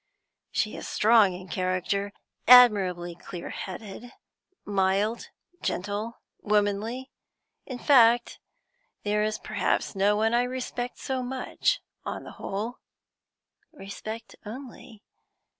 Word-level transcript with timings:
She 0.49 0.75
is 0.75 0.87
strong 0.87 1.33
in 1.33 1.47
character, 1.47 2.11
admirably 2.47 3.13
clear 3.13 3.51
headed, 3.51 4.11
mild, 4.65 5.27
gentle, 5.61 6.17
womanly; 6.41 7.11
in 7.67 7.77
fact, 7.77 8.39
there 9.03 9.21
is 9.21 9.37
perhaps 9.37 9.95
no 9.95 10.15
one 10.15 10.33
I 10.33 10.41
respect 10.41 10.97
so 10.97 11.21
much, 11.21 11.81
on 12.03 12.23
the 12.23 12.31
whole." 12.41 12.79
"Respect, 13.73 14.35
only?" 14.43 15.03